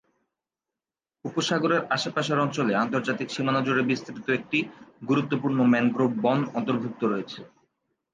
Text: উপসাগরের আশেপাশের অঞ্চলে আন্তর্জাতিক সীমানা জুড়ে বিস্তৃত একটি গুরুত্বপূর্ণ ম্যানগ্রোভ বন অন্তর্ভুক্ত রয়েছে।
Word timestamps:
উপসাগরের 1.25 1.81
আশেপাশের 1.95 2.37
অঞ্চলে 2.39 2.73
আন্তর্জাতিক 2.75 3.27
সীমানা 3.31 3.61
জুড়ে 3.65 3.83
বিস্তৃত 3.89 4.27
একটি 4.29 4.59
গুরুত্বপূর্ণ 5.07 5.59
ম্যানগ্রোভ 5.71 6.11
বন 6.23 6.39
অন্তর্ভুক্ত 6.57 7.01
রয়েছে। 7.05 7.39